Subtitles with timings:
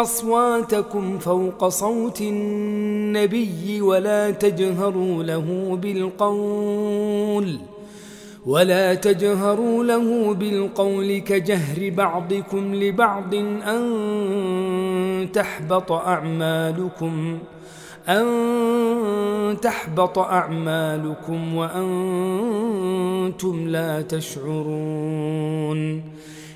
[0.00, 7.58] أصواتكم فوق صوت النبي ولا تجهروا له بالقول
[8.46, 17.38] ولا تجهروا له بالقول كجهر بعضكم لبعض أن تحبط أعمالكم
[18.08, 22.88] أن تحبط أعمالكم وأنتم
[23.68, 26.02] لا تشعرون.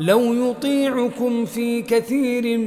[0.00, 2.58] لو يطيعكم في كثير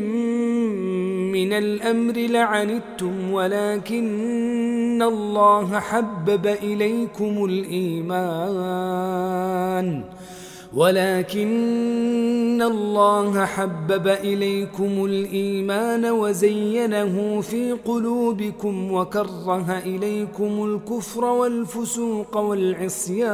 [1.34, 8.54] من الأمر لعنتم ولكن الله حبب إليكم الإيمان.
[10.74, 23.34] ولكن الله حبب إليكم الإيمان وزينه في قلوبكم وكره إليكم الكفر والفسوق والعصيان.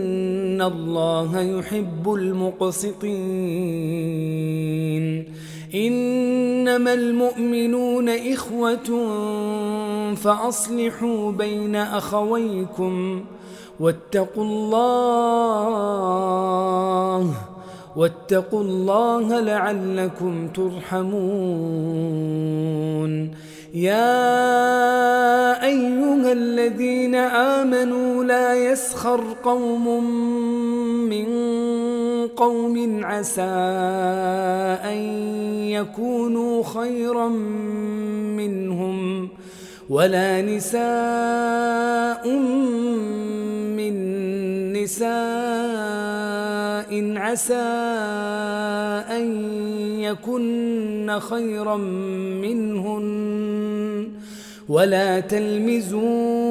[0.61, 3.01] الله يحب المقسطين
[5.75, 9.07] إنما المؤمنون إخوة
[10.15, 13.23] فأصلحوا بين أخويكم
[13.79, 15.31] واتقوا الله
[17.95, 21.91] واتقوا الله لعلكم ترحمون
[23.73, 24.21] يا
[25.65, 30.03] أيها الذين آمنوا لا يسخر قوم
[31.09, 31.27] من
[32.27, 33.41] قوم عسى
[34.91, 34.97] أن
[35.75, 37.27] يكونوا خيرا
[38.39, 39.29] منهم
[39.89, 42.29] ولا نساء
[43.77, 43.93] من
[44.73, 45.11] نساء
[47.17, 47.69] عسى
[49.17, 49.25] أن
[49.99, 51.77] يكن خيرا
[52.45, 53.11] منهن
[54.69, 56.50] ولا تلمزوا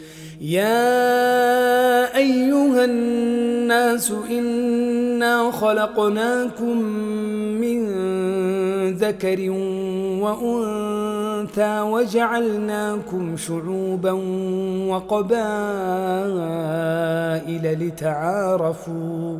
[0.41, 6.77] يا أيها الناس إنا خلقناكم
[7.61, 7.87] من
[8.93, 9.49] ذكر
[10.21, 14.11] وأنثى وجعلناكم شعوبا
[14.87, 15.33] وقبائل
[17.87, 19.39] لتعارفوا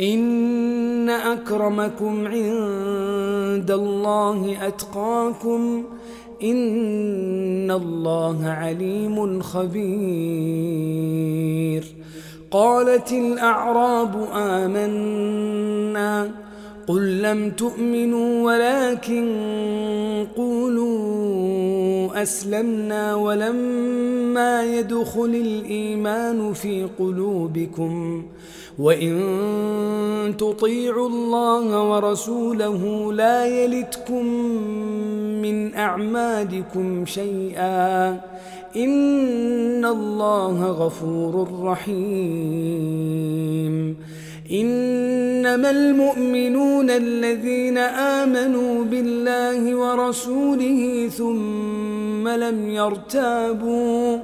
[0.00, 5.84] إن أكرمكم عند الله أتقاكم
[6.42, 10.66] إن الله عليم خبير
[12.50, 16.30] قالت الأعراب آمنا
[16.86, 19.26] قل لم تؤمنوا ولكن
[20.36, 28.22] قولوا أسلمنا ولما يدخل الإيمان في قلوبكم
[28.78, 34.26] وإن تطيعوا الله ورسوله لا يلتكم
[35.42, 38.08] من أعمالكم شيئا
[38.76, 42.96] إن الله غفور رحيم
[44.52, 54.18] إنما المؤمنون الذين آمنوا بالله ورسوله ثم لم يرتابوا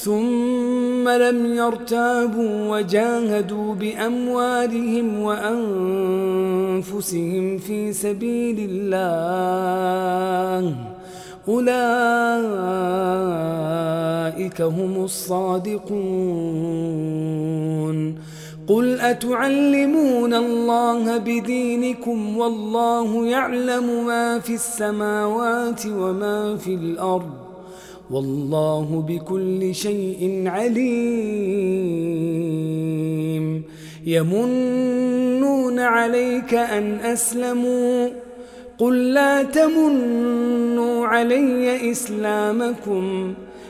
[0.00, 6.78] ثم لم يرتابوا وجاهدوا بأموالهم وأنفسهم
[7.58, 10.74] في سبيل الله.
[11.48, 11.70] أولئك
[14.62, 15.90] هم الصادقون.
[18.68, 27.49] قل أتعلمون الله بدينكم والله يعلم ما في السماوات وما في الأرض.
[28.10, 31.10] والله بكل شيء عليم.
[34.06, 38.08] يمنون عليك أن أسلموا.
[38.78, 43.34] قل لا تمنوا علي إسلامكم.